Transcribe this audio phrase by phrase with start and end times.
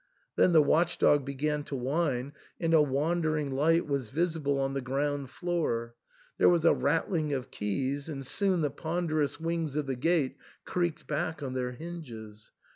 [0.35, 4.81] Then the watch dog began to whine, and a wandering light was visible on the
[4.81, 5.93] ground floor.
[6.39, 10.37] There was a rattling of keys, and soon the pon derous wings of the gate
[10.65, 12.49] creaked back ob their hinges.